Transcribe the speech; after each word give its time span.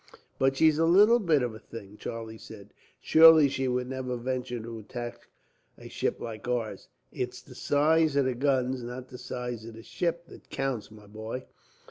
"But 0.39 0.57
she's 0.57 0.79
a 0.79 0.85
little 0.87 1.19
bit 1.19 1.43
of 1.43 1.53
a 1.53 1.59
thing," 1.59 1.95
Charlie 1.95 2.39
said. 2.39 2.73
"Surely 3.01 3.47
she 3.47 3.67
would 3.67 3.87
never 3.87 4.17
venture 4.17 4.59
to 4.59 4.79
attack 4.79 5.27
a 5.77 5.89
ship 5.89 6.19
like 6.19 6.47
ours." 6.47 6.87
"It's 7.11 7.39
the 7.39 7.53
size 7.53 8.15
of 8.15 8.25
the 8.25 8.33
guns, 8.33 8.81
not 8.81 9.09
the 9.09 9.19
size 9.19 9.63
of 9.63 9.75
the 9.75 9.83
ship, 9.83 10.25
that 10.25 10.49
counts, 10.49 10.89
my 10.89 11.05
boy. 11.05 11.45